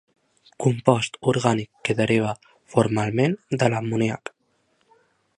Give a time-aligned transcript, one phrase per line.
[0.63, 2.31] Compost orgànic que deriva
[2.75, 4.33] formalment de l'amoníac.